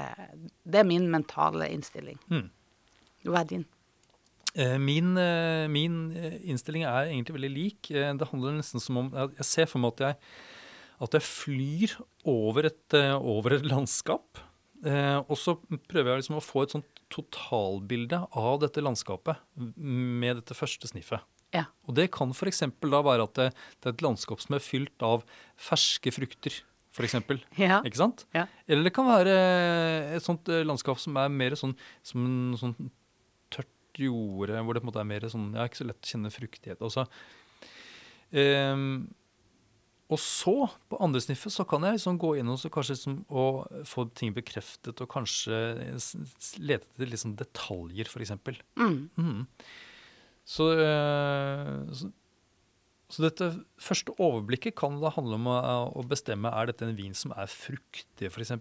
[0.64, 2.18] Det er min mentale innstilling.
[2.32, 2.48] Mm.
[3.26, 3.66] Hva er din?
[4.56, 7.90] Eh, Min, eh, min eh, innstilling er egentlig veldig lik.
[7.92, 10.16] Det handler nesten som om Jeg ser for meg at jeg,
[11.04, 14.40] at jeg flyr over et, over et landskap.
[14.86, 15.56] Og så
[15.88, 21.20] prøver jeg liksom å få et sånt totalbilde av dette landskapet med dette første sniffet.
[21.54, 21.66] Ja.
[21.86, 22.64] Og det kan f.eks.
[22.82, 23.48] da være at det,
[23.80, 25.24] det er et landskap som er fylt av
[25.60, 26.60] ferske frukter,
[26.96, 27.18] f.eks.
[27.60, 27.82] Ja.
[27.84, 28.24] Ikke sant?
[28.36, 28.46] Ja.
[28.68, 29.36] Eller det kan være
[30.16, 32.76] et sånt landskap som er mer sånn som en sånn
[34.04, 36.34] jorde, hvor det på en måte er mer sånn Ja, ikke så lett å kjenne
[36.34, 36.82] fruktighet.
[36.84, 37.06] Også.
[38.36, 39.06] Um,
[40.06, 43.16] og så, på andre sniffet, så kan jeg liksom gå inn og så kanskje liksom,
[43.26, 45.56] og få ting bekreftet, og kanskje
[46.62, 48.36] lete etter liksom detaljer, f.eks.
[48.78, 49.00] Mm.
[49.18, 49.40] Mm.
[50.46, 52.12] Så, eh, så,
[53.10, 53.50] så dette
[53.82, 55.56] første overblikket kan da handle om å,
[55.98, 58.54] å bestemme er dette en vin som er fruktig, f.eks.,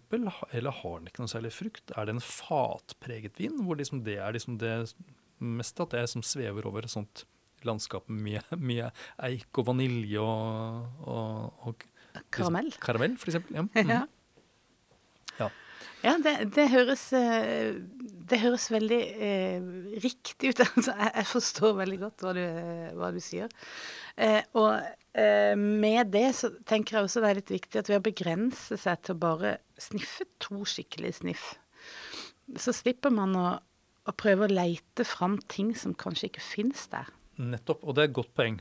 [0.50, 1.94] eller har den ikke noe særlig frukt?
[1.94, 4.74] Er det en fatpreget vin, hvor liksom det er liksom det
[5.40, 7.26] meste at det er som svever over et sånt
[7.66, 8.92] landskap med mye
[9.26, 11.86] eik og vanilje og, og, og
[12.32, 12.72] Karamell.
[12.80, 13.58] Karamell, eksempel.
[13.58, 13.66] Ja.
[13.68, 13.90] Mm.
[13.96, 14.04] Ja.
[15.40, 15.50] Ja.
[16.06, 17.76] Ja, det, det, høres, eh,
[18.30, 19.66] det høres veldig eh,
[20.04, 20.62] riktig ut.
[20.68, 22.44] Altså, jeg, jeg forstår veldig godt hva du,
[23.00, 23.52] hva du sier.
[24.16, 24.78] Eh, og
[25.18, 28.80] eh, med det så tenker jeg også det er litt viktig at ved å begrense
[28.80, 31.48] seg til å bare sniffe to skikkelige sniff,
[32.62, 33.48] så slipper man å,
[34.06, 37.10] å prøve å leite fram ting som kanskje ikke finnes der.
[37.42, 38.60] Nettopp, og det er et godt poeng.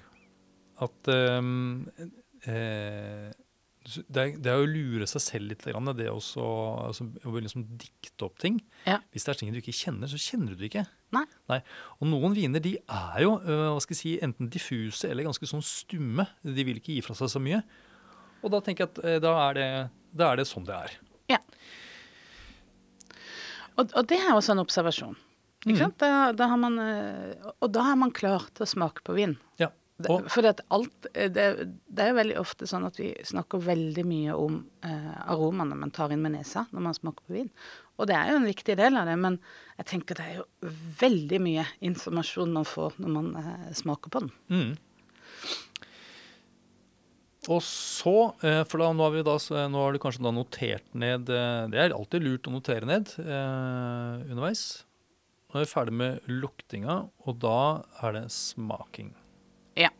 [0.82, 1.86] At um,
[2.48, 3.30] eh,
[3.84, 5.64] det er, det er å lure seg selv litt.
[5.64, 6.44] Det også,
[6.88, 8.58] altså, å liksom dikte opp ting.
[8.88, 8.98] Ja.
[9.12, 10.86] Hvis det er ting du ikke kjenner, så kjenner du det ikke.
[11.14, 11.60] Nei.
[12.00, 15.46] Og noen viner de er jo øh, hva skal jeg si, enten diffuse eller ganske
[15.46, 16.26] sånn stumme.
[16.42, 17.60] De vil ikke gi fra seg så mye.
[18.42, 19.68] Og da tenker jeg at eh, da er det,
[20.16, 20.96] da er det sånn det er.
[23.74, 25.16] Og, og det er også en observasjon.
[25.64, 25.96] Ikke sant?
[26.02, 29.38] Da, da har man, eh, og da er man klar til å smake på vin.
[29.60, 29.70] Ja.
[30.10, 31.44] Og, for alt, eh, det,
[31.86, 35.92] det er jo veldig ofte sånn at vi snakker veldig mye om eh, aromaene man
[35.94, 37.50] tar inn med nesa når man smaker på vin.
[37.94, 39.38] Og det er jo en viktig del av det, men
[39.78, 44.24] jeg tenker det er jo veldig mye informasjon man får når man eh, smaker på
[44.24, 44.34] den.
[44.50, 44.72] mm.
[47.54, 49.36] og så, eh, for da, nå har, vi da,
[49.70, 54.26] nå har du kanskje da notert ned Det er alltid lurt å notere ned eh,
[54.26, 54.82] underveis.
[55.54, 57.58] Nå er vi ferdig med luktinga, og da
[58.02, 59.12] er det smaking.
[59.78, 59.92] Ja.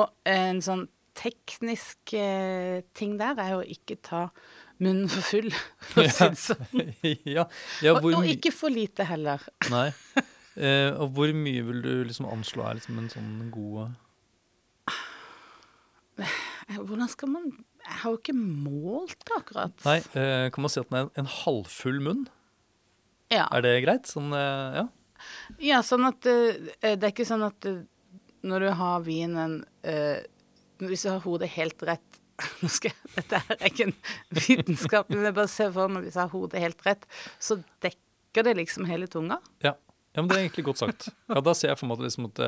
[0.00, 4.22] Og en sånn teknisk eh, ting der er jo ikke ta
[4.80, 5.50] munnen for full,
[5.90, 6.80] for å si det sånn.
[7.36, 7.44] ja,
[7.84, 9.44] ja Og, og ikke for lite heller.
[9.74, 9.90] Nei.
[10.56, 13.92] Eh, og hvor mye vil du liksom anslå er liksom en sånn god
[16.16, 17.50] Eh, Hvordan skal man
[17.84, 19.74] Jeg har jo ikke målt det akkurat.
[19.84, 22.24] Nei, eh, kan man si at den er en halvfull munn?
[23.32, 24.06] Ja, Er det greit?
[24.10, 24.84] Sånn, eh, ja.
[25.58, 27.80] ja sånn at eh, Det er ikke sånn at eh,
[28.46, 29.56] når du har vinen
[30.78, 32.20] Hvis du har hodet helt rett
[32.60, 33.94] nå skal jeg, Dette er ikke en
[34.36, 37.06] vitenskap, men jeg bare ser for meg hvis jeg har hodet helt rett,
[37.40, 39.40] så dekker det liksom hele tunga.
[39.64, 39.72] ja.
[40.16, 41.08] Ja, men Det er egentlig godt sagt.
[41.28, 42.38] Ja, Da ser jeg for meg at, liksom at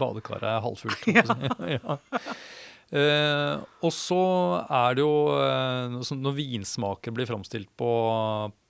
[0.00, 1.02] badekaret er halvfullt.
[1.04, 1.12] si.
[1.76, 1.96] ja.
[2.92, 5.34] Eh, og så er det jo
[6.06, 7.88] sånn Når vinsmaker blir framstilt på,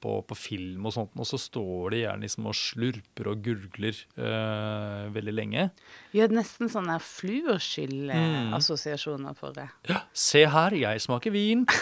[0.00, 3.92] på, på film, og sånt, og så står de gjerne liksom og slurper og gurgler
[4.16, 5.68] eh, veldig lenge.
[6.16, 9.68] Gjør nesten sånne fluorskyllassosiasjoner for det.
[9.92, 11.66] Ja, se her, jeg smaker vin.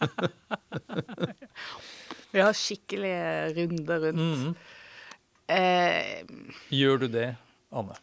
[2.30, 4.56] Vi har skikkelige runder rundt.
[5.50, 6.22] Eh,
[6.70, 7.32] Gjør du det,
[7.74, 7.96] Anne?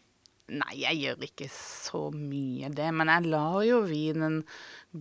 [0.48, 4.40] Nei, jeg gjør ikke så mye det, men jeg lar jo vinen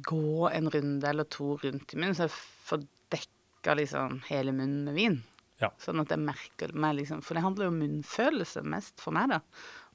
[0.04, 2.36] gå en runde eller to rundt i munnen, så jeg
[2.68, 2.84] får
[3.16, 5.18] dekka liksom hele munnen med vin.
[5.62, 5.72] Ja.
[5.82, 9.32] Sånn at jeg merker meg liksom For det handler jo om munnfølelse mest for meg,
[9.32, 9.40] da.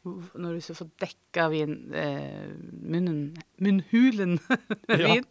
[0.02, 2.48] Når du så får dekka vin, eh,
[2.82, 3.20] munnen
[3.62, 5.12] Munnhulen med Ja.
[5.12, 5.28] vin,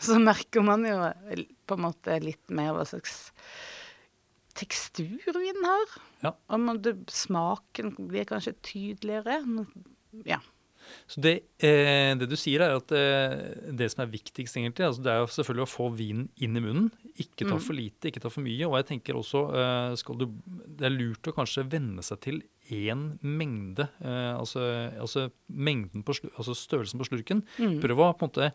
[0.00, 0.96] så merker man jo
[1.68, 3.26] på en måte litt mer hva slags
[4.58, 5.98] tekstur vinen har.
[6.24, 6.34] Ja.
[6.82, 9.40] Det, smaken blir kanskje tydeligere.
[10.26, 10.40] Ja.
[11.06, 15.02] Så det, eh, det du sier, er at eh, det som er viktigst, egentlig, altså
[15.04, 16.88] det er jo selvfølgelig å få vinen inn i munnen.
[17.20, 17.60] Ikke ta Mm.
[17.60, 18.64] for lite, ikke ta for mye.
[18.68, 20.26] Og jeg tenker også eh, du,
[20.78, 23.88] det er lurt å kanskje venne seg til én mengde.
[24.00, 24.64] Eh, altså,
[24.98, 27.44] altså mengden på altså størrelsen på slurken.
[27.58, 27.80] Mm.
[27.84, 28.52] Prøv å på en måte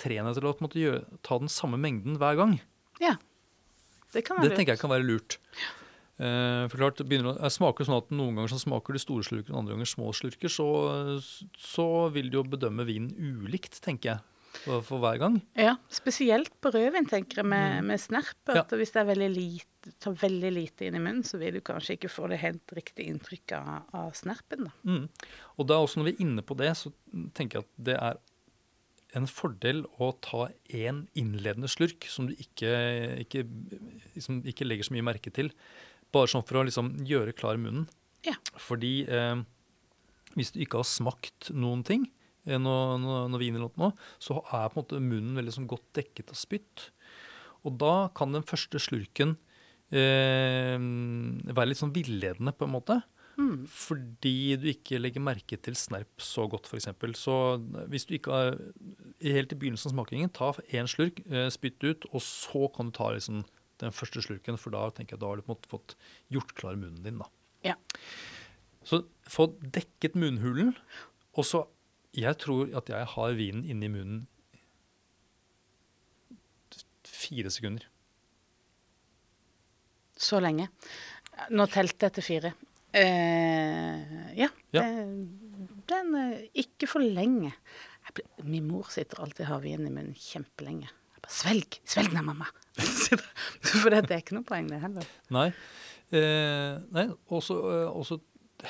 [0.00, 2.60] trene til å måte, gjøre, ta den samme mengden hver gang.
[3.00, 3.16] ja.
[4.10, 5.36] Det kan Det tenker jeg kan være lurt.
[5.38, 5.68] Eh,
[6.20, 9.76] for klart, begynner jeg smaker sånn at Noen ganger så smaker du store slurker, andre
[9.76, 10.52] ganger små slurker.
[10.52, 10.66] Så,
[11.56, 14.24] så vil du jo bedømme vinen ulikt, tenker jeg,
[14.58, 15.40] for, for hver gang.
[15.58, 18.36] Ja, spesielt på rødvin, tenker jeg, med, med snerp.
[18.44, 18.56] Mm.
[18.58, 18.64] Ja.
[18.64, 21.62] At hvis det er veldig lite, tar veldig lite inn i munnen, så vil du
[21.64, 24.68] kanskje ikke få det helt riktige inntrykket av, av snerpen.
[24.68, 24.74] da.
[24.90, 25.06] Mm.
[25.56, 26.92] Og da også når vi er inne på det, så
[27.36, 28.20] tenker jeg at det er
[29.18, 32.70] en fordel å ta én innledende slurk som du ikke,
[33.24, 33.44] ikke,
[34.14, 35.50] liksom ikke legger så mye merke til.
[36.14, 37.86] Bare sånn for å liksom gjøre klar munnen.
[38.26, 38.34] Ja.
[38.60, 39.42] Fordi eh,
[40.36, 42.08] hvis du ikke har smakt noen ting,
[42.46, 43.92] eh, noe, noe, noe vin eller noe,
[44.22, 46.90] så er på en måte munnen veldig sånn godt dekket av spytt.
[47.66, 49.36] Og da kan den første slurken
[49.92, 53.00] eh, være litt sånn villedende, på en måte.
[53.40, 53.64] Mm.
[53.72, 56.90] Fordi du ikke legger merke til snerp så godt, f.eks.
[57.16, 57.36] Så
[57.92, 58.58] hvis du ikke har
[59.20, 62.94] Helt i begynnelsen av smakingen, ta én slurk, eh, spytt ut, og så kan du
[62.96, 63.42] ta liksom
[63.82, 65.96] den første slurken, for da tenker jeg da har du på en måte fått
[66.32, 67.20] gjort klar munnen din.
[67.20, 67.28] da.
[67.66, 67.76] Ja.
[68.86, 70.74] Så få dekket munnhulen,
[71.36, 71.66] og så
[72.10, 74.24] Jeg tror at jeg har vinen inni munnen
[77.06, 77.84] fire sekunder.
[80.18, 80.66] Så lenge.
[81.54, 82.50] Nå telte jeg til fire.
[82.90, 84.48] Eh, ja.
[84.74, 84.82] Ja.
[84.82, 85.06] Det,
[85.92, 87.52] den er Ikke for lenge.
[88.42, 90.90] Min mor sitter alltid og har vin i munnen kjempelenge.
[91.20, 91.80] Bare, Svelg!
[91.88, 92.48] Svelg den, mamma!
[92.80, 95.08] For det, det er ikke noe poeng, det heller.
[95.34, 95.48] Nei.
[96.16, 98.16] Eh, nei og så eh,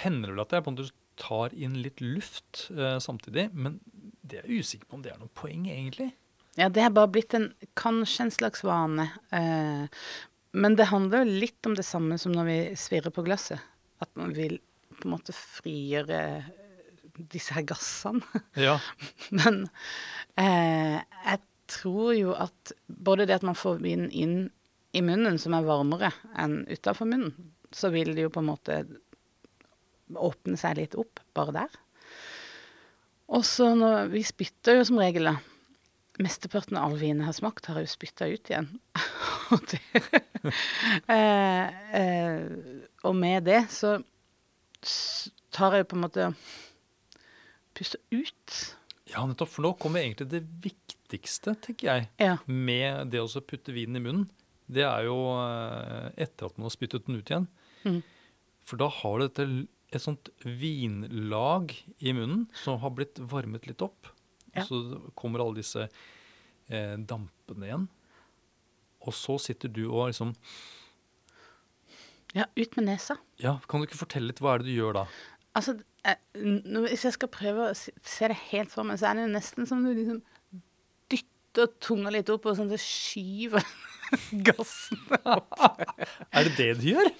[0.03, 3.79] hender det vel at jeg på en måte tar inn litt luft eh, samtidig, men
[4.23, 6.11] det er jeg usikker på om det er noe poeng, egentlig.
[6.59, 9.07] Ja, det er bare blitt en, kanskje en slags vane.
[9.35, 10.07] Eh,
[10.51, 13.63] men det handler jo litt om det samme som når vi svirrer på glasset.
[14.03, 14.59] At man vil
[14.99, 16.21] på en måte frigjøre
[17.31, 18.25] disse her gassene.
[18.59, 18.79] Ja.
[19.39, 19.67] Men
[20.41, 24.39] eh, jeg tror jo at både det at man får vin inn
[24.97, 28.81] i munnen, som er varmere enn utafor munnen, så vil det jo på en måte
[30.11, 31.79] åpne seg litt opp bare der.
[33.31, 35.37] Og så når Vi spytter jo som regel, da.
[36.21, 38.67] Mesteparten av all vinen jeg har smakt, har jeg jo spytta ut igjen.
[39.55, 39.75] og,
[41.15, 42.43] eh, eh,
[43.07, 43.95] og med det så
[45.55, 46.33] tar jeg på en måte
[47.81, 48.57] Puster ut.
[49.09, 49.49] ja, nettopp.
[49.55, 50.43] For nå kommer egentlig det
[51.11, 52.37] viktigste, tenker jeg, Ja.
[52.47, 54.29] med det å putte vinen i munnen.
[54.71, 57.49] Det er jo eh, etter at man har spyttet den ut igjen.
[57.85, 58.03] Mm.
[58.65, 59.47] For da har du dette
[59.93, 64.07] et sånt vinlag i munnen som har blitt varmet litt opp.
[64.55, 64.63] Ja.
[64.65, 64.79] Så
[65.19, 65.89] kommer alle disse
[66.69, 67.89] eh, dampene igjen.
[69.03, 70.35] Og så sitter du og liksom
[72.35, 73.17] Ja, ut med nesa.
[73.43, 74.39] Ja, kan du ikke fortelle litt?
[74.39, 75.07] Hva er det du gjør da?
[75.59, 76.21] Altså, jeg,
[76.87, 79.33] hvis jeg skal prøve å se se det helt for meg, så er det jo
[79.35, 80.21] nesten som du liksom
[81.51, 83.65] dytter tunga litt opp, og sånn det skyver
[84.47, 85.59] gassen opp.
[86.31, 87.11] Er det det du gjør?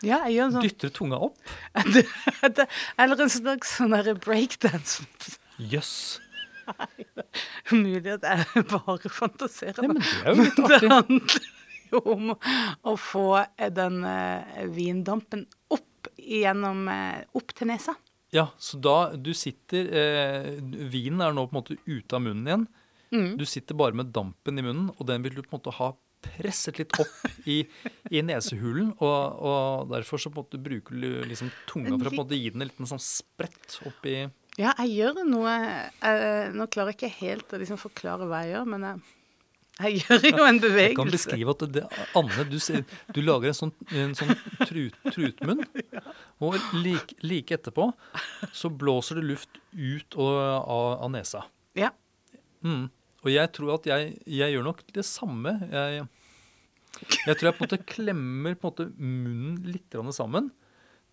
[0.00, 1.36] Ja, jeg gjør en sånn Dytter tunga opp?
[3.00, 5.04] Eller en slags sånn breakdance.
[5.58, 6.20] Jøss.
[7.74, 9.82] Mulig at jeg bare fantaserer.
[9.82, 11.48] Nei, men det er jo litt det handler
[11.90, 12.32] jo om
[12.86, 13.26] å få
[13.74, 15.42] den eh, vindampen
[15.74, 17.96] opp gjennom eh, Opp til nesa.
[18.30, 22.46] Ja, så da du sitter eh, Vinen er nå på en måte ute av munnen
[22.46, 22.68] igjen.
[23.10, 23.34] Mm.
[23.40, 25.92] Du sitter bare med dampen i munnen, og den vil du på en måte ha
[26.20, 27.62] presset litt opp i,
[28.12, 28.92] i nesehulen.
[28.98, 29.20] Og,
[29.50, 32.40] og derfor så på en måte bruker du liksom tunga for å på en måte
[32.40, 34.18] gi den en liten sånn sprett opp i
[34.60, 38.54] Ja, jeg gjør noe jeg, Nå klarer jeg ikke helt å liksom forklare hva jeg
[38.54, 39.00] gjør, men jeg,
[39.80, 40.90] jeg gjør jo en bevegelse.
[40.90, 41.84] Jeg kan beskrive at det,
[42.20, 42.58] Anne, du,
[43.16, 44.34] du lager en sånn, en sånn
[44.68, 45.64] trut, trutmunn.
[46.44, 47.88] Og like, like etterpå
[48.52, 51.46] så blåser det luft ut og, av, av nesa.
[51.78, 51.94] Ja.
[52.60, 52.90] Mm.
[53.24, 55.52] Og jeg tror at jeg, jeg gjør nok det samme.
[55.70, 56.06] Jeg,
[57.26, 60.50] jeg tror jeg på en måte klemmer på en måte munnen litt sammen.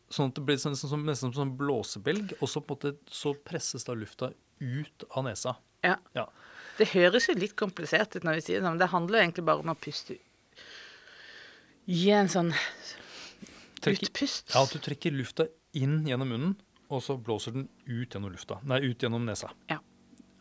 [0.09, 2.37] Sånn at det blir sånn, sånn, som- nesten som en blåsebelg.
[2.41, 5.57] Og så, på en måte, så presses da lufta ut av nesa.
[5.83, 5.97] ja.
[6.15, 6.27] Ja.
[6.77, 9.45] Det høres jo litt komplisert ut når vi sier det men det handler jo egentlig
[9.45, 10.17] bare om å puste
[11.87, 12.51] Gi en sånn
[13.81, 14.51] Trekker- utpust.
[14.53, 16.55] Ja, At du trekker lufta inn gjennom munnen,
[16.91, 18.59] og så blåser den ut gjennom lufta.
[18.63, 19.49] Nei, ut gjennom nesa.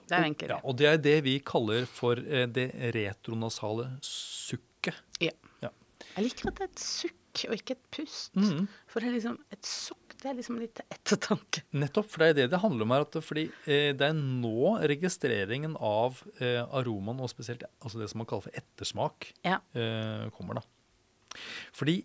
[0.07, 4.95] Det er egentlig Ja, og det er det vi kaller for eh, det retronasale sukket.
[5.21, 5.33] Ja.
[5.65, 5.71] Ja.
[6.17, 8.35] Jeg liker at det er et sukk og ikke et pust.
[8.39, 8.67] Mhm.
[8.89, 11.63] For det er liksom et sukk, det er liksom litt ettertanke.
[11.77, 13.05] Nettopp, for det er det det handler om her.
[13.05, 18.09] At det, fordi eh, det er nå registreringen av eh, aromaen, og spesielt altså det
[18.13, 19.59] som man kaller for ettersmak, Ja.
[19.77, 20.63] eh, kommer.
[20.63, 21.39] da.
[21.77, 21.99] Fordi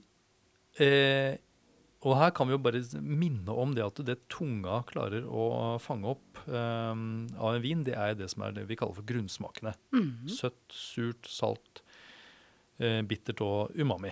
[0.79, 1.37] eh,
[2.03, 6.09] Og her kan vi jo bare minne om det at det tunga klarer å fange
[6.09, 6.93] opp eh,
[7.37, 9.73] av en vin, det er det som er det vi kaller for grunnsmakene.
[9.93, 10.29] Mhm.
[10.29, 11.81] Søtt, surt, salt,
[12.81, 14.11] uh, bittert og umami.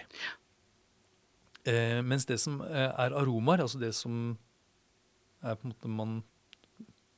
[1.67, 4.37] Uh, mens det som eh, er aromaer, altså det som
[5.43, 6.19] er på en måte man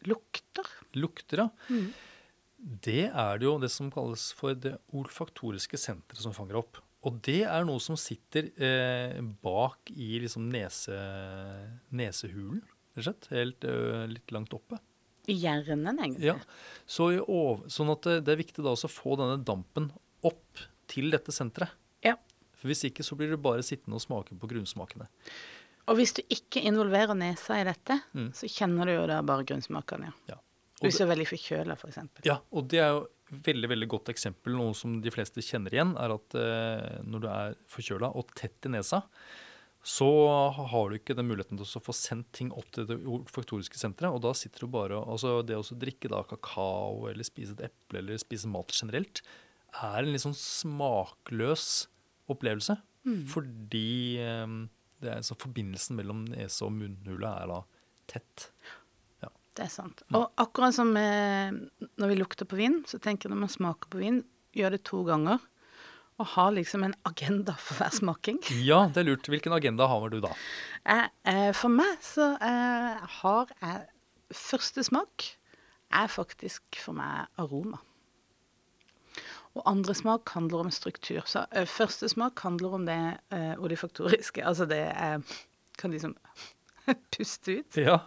[0.09, 0.65] Lukter.
[0.97, 1.91] lukter av, Mm.
[2.81, 6.79] det er det jo det som kalles for det olfaktoriske senteret som fanger opp.
[7.05, 10.97] Og det er noe som sitter eh, bak i liksom nese,
[11.93, 12.61] nesehulen,
[12.95, 13.27] rett og slett.
[13.31, 14.77] Helt ø, litt langt oppe.
[15.29, 16.25] I hjernen, egentlig.
[16.31, 16.35] Ja.
[16.89, 19.91] Så i ov sånn at det, det er viktig da å få denne dampen
[20.25, 21.69] opp til dette senteret.
[22.03, 22.15] Ja.
[22.57, 25.07] For hvis ikke så blir du bare sittende og smake på grunnsmakene.
[25.89, 28.31] Og hvis du ikke involverer nesa i dette, Mm.
[28.33, 30.11] så kjenner du jo da bare grunnsmakene.
[30.29, 30.35] Ja.
[30.35, 30.39] Ja.
[30.81, 31.97] Og Hvis du er veldig forkjøla, f.eks.
[32.25, 33.07] Ja, og det er jo
[33.45, 37.27] veldig veldig godt eksempel, noe som de fleste kjenner igjen, er at eh, når du
[37.29, 39.03] er forkjøla og tett i nesa,
[39.81, 40.07] så
[40.69, 44.13] har du ikke den muligheten til å få sendt ting opp til det olfaktoriske senteret.
[44.13, 48.03] Og da sitter du bare altså Det å drikke da kakao eller spise et eple
[48.03, 49.23] eller spise mat generelt,
[49.81, 51.65] er en litt sånn smakløs
[52.29, 52.77] opplevelse.
[53.31, 54.59] Fordi um,
[55.01, 57.63] det er så forbindelsen mellom nese og munnhule er da
[58.11, 58.51] tett.
[59.51, 60.03] Det er sant.
[60.15, 61.51] Og akkurat som eh,
[61.99, 64.21] når vi lukter på vin, så tenker jeg når man smaker på vin,
[64.55, 65.41] gjør det to ganger.
[66.21, 68.41] Og har liksom en agenda for hver smaking.
[68.69, 69.29] Ja, det er lurt.
[69.31, 70.33] Hvilken agenda har du da?
[70.85, 73.87] Eh, for meg så eh, har jeg
[74.31, 75.25] Første smak
[75.91, 77.81] er faktisk for meg aroma.
[79.59, 81.25] Og andre smak handler om struktur.
[81.27, 83.01] Så eh, første smak handler om det
[83.59, 84.45] olifaktoriske.
[84.47, 85.25] Altså det jeg
[85.81, 86.15] kan liksom
[87.17, 87.81] puste ut.
[87.81, 87.99] Ja.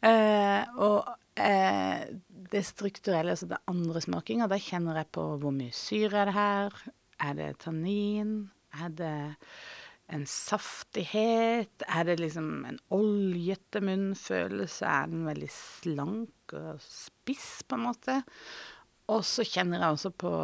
[0.00, 2.08] Eh, og eh,
[2.50, 6.36] det strukturelle, altså det andre smakinga, da kjenner jeg på hvor mye syre er det
[6.36, 6.80] her.
[7.20, 8.50] Er det tannin?
[8.80, 9.14] Er det
[10.10, 11.84] en saftighet?
[11.86, 14.86] Er det liksom en oljete munnfølelse?
[14.88, 18.20] Er den veldig slank og spiss, på en måte?
[19.10, 20.34] Og så kjenner jeg også på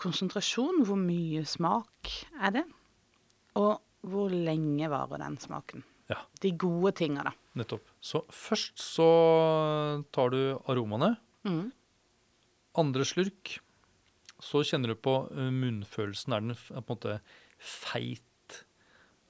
[0.00, 0.82] konsentrasjon.
[0.86, 2.66] Hvor mye smak er det?
[3.60, 5.84] Og hvor lenge varer den smaken?
[6.10, 6.18] Ja.
[6.42, 7.34] De gode tinga, da.
[7.60, 7.84] Nettopp.
[8.02, 9.10] Så først så
[10.14, 11.14] tar du aromaene.
[11.46, 11.68] Mm.
[12.80, 13.58] Andre slurk,
[14.44, 16.34] så kjenner du på eh, munnfølelsen.
[16.36, 17.18] Er den på en måte
[17.60, 18.24] feit,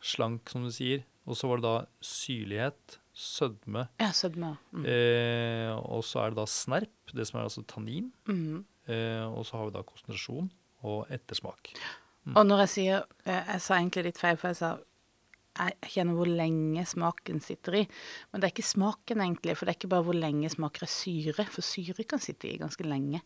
[0.00, 1.04] slank, som du sier?
[1.28, 4.54] Og så var det da syrlighet, sødme, Ja, sødme.
[4.72, 4.84] Mm.
[4.88, 8.12] eh, og så er det da snerp, det som er altså tannin.
[8.30, 8.62] Mm.
[8.88, 10.48] Eh, og så har vi da konsentrasjon
[10.88, 11.74] og ettersmak.
[12.36, 14.70] Og når jeg sier eh, Jeg sa egentlig litt feil, for jeg sa
[15.60, 17.84] jeg kjenner hvor lenge smaken sitter i.
[18.30, 19.56] Men det er ikke smaken, egentlig.
[19.58, 21.46] For det er ikke bare hvor lenge smaker er syre.
[21.52, 23.22] For syre kan sitte i ganske lenge.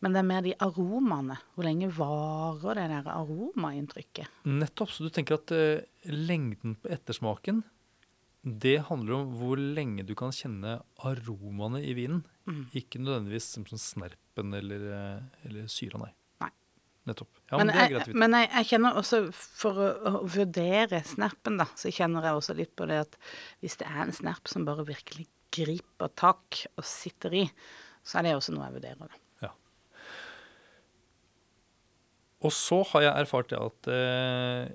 [0.00, 1.40] Men det er mer de aromaene.
[1.54, 4.40] Hvor lenge varer det der aromainntrykket?
[4.50, 4.94] Nettopp.
[4.94, 7.64] Så du tenker at uh, lengden på ettersmaken,
[8.40, 12.22] det handler om hvor lenge du kan kjenne aromaene i vinen.
[12.48, 12.62] Mm.
[12.76, 16.12] Ikke nødvendigvis som sånn snerpen eller, eh, eller syra, nei.
[17.08, 17.30] Nettopp.
[17.48, 21.66] Ja, men, men jeg, men jeg, jeg kjenner også, for å, å vurdere snerpen, da,
[21.78, 23.16] så kjenner jeg også litt på det at
[23.64, 27.46] hvis det er en snerp som bare virkelig griper tak og sitter i,
[28.06, 29.08] så er det også noe jeg vurderer.
[29.08, 29.48] Da.
[29.48, 29.52] Ja.
[32.46, 34.70] Og så har jeg erfart det at eh,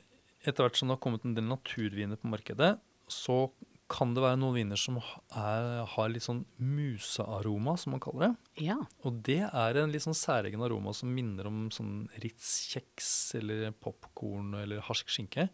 [0.46, 2.76] etter hvert som det har kommet en del naturviner på markedet,
[3.12, 3.46] så
[3.92, 8.64] kan det være noen viner som er, har litt sånn musearoma, som man kaller det.
[8.66, 8.80] Ja.
[9.06, 13.10] Og det er en litt sånn særegen aroma som minner om sånn Ritz-kjeks
[13.42, 15.50] eller popkorn eller harsk skinke.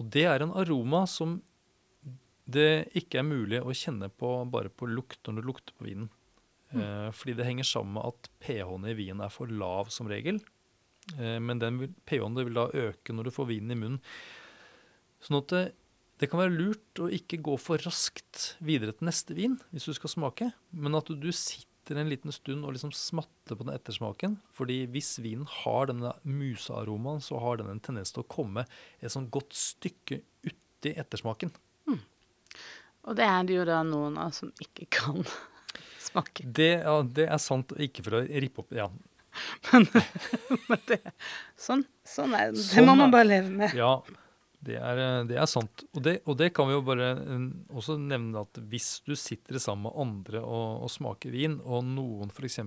[0.00, 1.40] Og det er en aroma som
[2.48, 6.08] det ikke er mulig å kjenne på bare på lukt når du lukter på vinen.
[6.72, 10.40] Eh, fordi det henger sammen med at pH-en i vinen er for lav som regel.
[11.18, 14.02] Eh, men den pH-en vil da øke når du får vinen i munnen.
[15.24, 15.62] Sånn at det,
[16.18, 19.94] det kan være lurt å ikke gå for raskt videre til neste vin hvis du
[19.96, 24.34] skal smake, men at du sitter en liten stund og liksom smatter på den ettersmaken.
[24.52, 28.66] fordi hvis vinen har denne musearomaen, så har den en tendens til å komme
[29.00, 31.54] et sånn godt stykke uti ettersmaken.
[33.08, 35.22] Og det er det jo da noen av som ikke kan
[36.10, 36.44] smake.
[36.44, 38.90] Det, ja, det er sant, ikke for å rippe opp Ja,
[39.72, 40.98] Men det,
[41.56, 42.58] sånn, sånn er det.
[42.58, 43.74] Det Sånn må er- man bare leve med.
[43.78, 43.94] ja
[44.64, 45.84] det, er, eh, det er sant.
[45.94, 49.60] Og det, og det kan vi jo bare eh, også nevne at hvis du sitter
[49.62, 52.60] sammen med andre og, og smaker vin, og noen f.eks.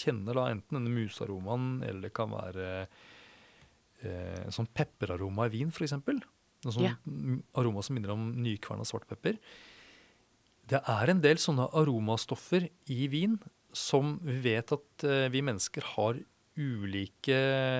[0.00, 5.72] kjenner da enten denne musaromaen, eller det kan være eh, en sånn pepperaroma i vin,
[5.74, 5.96] f.eks.
[5.96, 7.40] En sånn yeah.
[7.58, 9.38] aroma som minner om nykverna svartpepper.
[10.66, 13.36] Det er en del sånne aromastoffer i vin
[13.76, 16.18] som vi vet at eh, vi mennesker har
[16.56, 17.36] ulike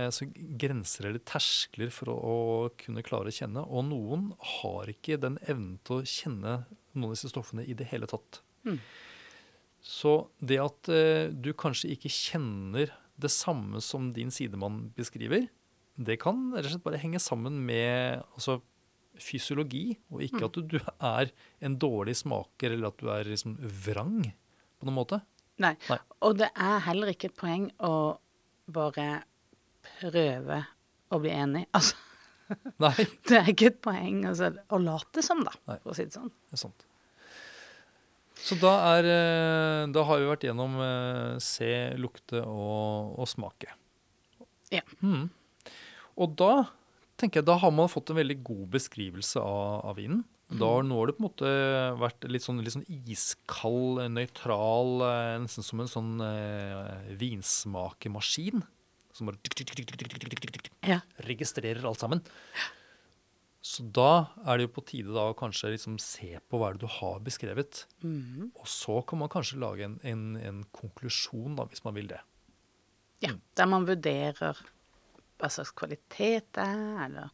[0.07, 0.29] altså,
[0.61, 2.37] grenser eller terskler for å, å
[2.81, 3.65] kunne klare å kjenne.
[3.65, 6.57] Og noen har ikke den evnen til å kjenne
[6.97, 8.41] noen av disse stoffene i det hele tatt.
[8.69, 8.79] Mm.
[9.87, 15.47] Så det at eh, du kanskje ikke kjenner det samme som din sidemann beskriver,
[15.97, 18.59] det kan rett og slett bare henge sammen med altså,
[19.23, 21.33] fysiologi, og ikke at du, du er
[21.65, 24.21] en dårlig smaker eller at du er liksom vrang
[24.77, 25.23] på noen måte.
[25.62, 25.73] Nei.
[25.89, 25.99] Nei.
[26.27, 27.93] Og det er heller ikke et poeng å
[28.66, 29.07] bare
[29.87, 30.61] prøve
[31.12, 31.64] å bli enig.
[31.76, 31.96] Altså,
[32.83, 32.94] Nei,
[33.29, 35.81] det er ikke et poeng altså, å late som, da, Nei.
[35.83, 36.31] for å si det sånn.
[36.46, 36.87] det er sant.
[38.46, 43.72] Så da, er, eh, da har vi vært gjennom eh, se, lukte og, og smake.
[44.70, 44.85] Ja.
[45.00, 45.26] Mm.
[46.20, 46.52] Og da
[47.18, 50.22] tenker jeg, da har man fått en veldig god beskrivelse av, av vinen.
[50.46, 50.61] Mm.
[50.61, 51.48] Da, har det på en måte
[51.98, 58.62] vært litt sånn, litt sånn iskald, eh, nøytral, eh, nesten som en sånn eh, vinsmakemaskin.
[59.16, 59.40] Som bare
[60.85, 61.00] ja.
[61.24, 62.22] registrerer alt sammen.
[63.66, 66.85] Så da er det jo på tide da å kanskje liksom se på hva det
[66.85, 67.82] du har beskrevet.
[68.04, 68.52] Mm.
[68.54, 72.20] Og så kan man kanskje lage en, en, en konklusjon, da, hvis man vil det.
[73.24, 73.40] Ja, mm.
[73.59, 74.61] der man vurderer
[75.40, 77.32] hva slags kvalitet det er, eller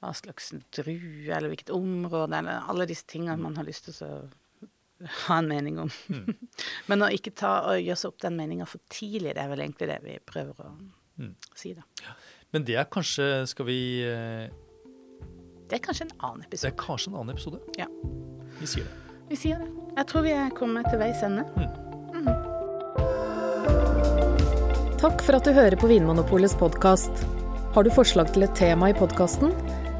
[0.00, 4.10] hva slags drue, eller hvilket område, eller alle disse tingene man har lyst til å
[5.28, 5.90] ha en mening om.
[6.90, 9.62] Men å ikke ta og gjøre seg opp den meninga for tidlig, det er vel
[9.66, 10.70] egentlig det vi prøver å
[11.18, 11.32] Mm.
[11.58, 11.82] si, da.
[12.54, 14.44] Men det er kanskje Skal vi eh,
[15.66, 16.70] Det er kanskje en annen episode.
[16.70, 17.58] Det er kanskje en annen episode.
[17.76, 17.88] Ja.
[18.60, 19.16] Vi sier det.
[19.32, 19.66] Vi sier det.
[19.96, 21.42] Jeg tror vi er kommet til veis ende.
[25.02, 27.10] Takk for at du hører på Vinmonopolets podkast.
[27.74, 29.50] Har du forslag til et tema i podkasten?